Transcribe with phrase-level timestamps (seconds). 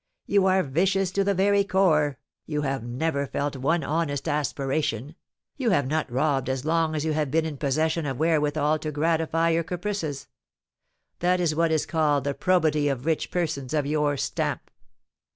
[0.25, 2.17] You are vicious to the very core,
[2.47, 5.13] you have never felt one honest aspiration,
[5.57, 8.91] you have not robbed as long as you have been in possession of wherewithal to
[8.91, 10.27] gratify your caprices,
[11.19, 14.71] that is what is called the probity of rich persons of your stamp.